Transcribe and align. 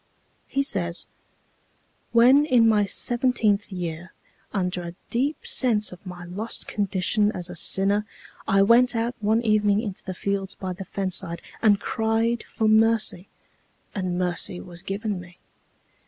He 0.47 0.63
says: 0.63 1.05
"When 2.11 2.43
in 2.47 2.67
my 2.67 2.85
seventeenth 2.85 3.71
year, 3.71 4.13
under 4.51 4.81
a 4.81 4.95
deep 5.11 5.45
sense 5.45 5.91
of 5.91 6.03
my 6.07 6.25
lost 6.25 6.65
condition 6.67 7.31
as 7.33 7.51
a 7.51 7.55
sinner, 7.55 8.07
I 8.47 8.63
went 8.63 8.95
out 8.95 9.13
one 9.19 9.43
evening 9.43 9.79
into 9.79 10.03
the 10.03 10.15
fields 10.15 10.55
by 10.55 10.73
the 10.73 10.85
fence 10.85 11.17
side, 11.17 11.43
and 11.61 11.79
cried 11.79 12.41
for 12.45 12.67
mercy, 12.67 13.27
and 13.93 14.17
mercy 14.17 14.59
was 14.59 14.81
given 14.81 15.19
me. 15.21 15.37